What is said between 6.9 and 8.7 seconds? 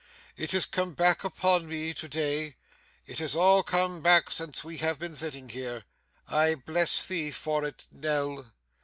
thee for it, Nell!